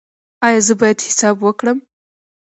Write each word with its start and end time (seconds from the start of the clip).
ایا 0.45 0.61
زه 0.67 0.73
باید 0.79 0.99
حساب 1.07 1.35
وکړم؟ 1.41 1.77